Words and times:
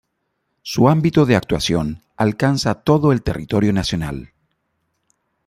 Su 0.63 0.89
ámbito 0.89 1.27
de 1.27 1.35
actuación 1.35 2.01
alcanza 2.17 2.73
todo 2.81 3.11
el 3.11 3.21
territorio 3.21 3.71
nacional. 3.71 4.31